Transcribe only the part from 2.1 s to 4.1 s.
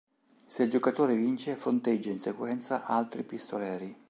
sequenza altri pistoleri.